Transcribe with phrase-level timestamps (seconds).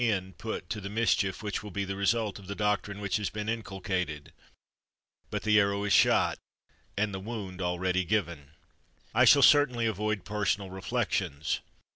[0.01, 3.17] 230 MANSFIELD put to the mischief which will be the result of the doctrine which
[3.17, 4.33] has been inculcated;
[5.29, 6.39] but the arrow is shot
[6.97, 8.49] and the wound already given.
[9.13, 11.59] I shall certainly avoid personal reflections.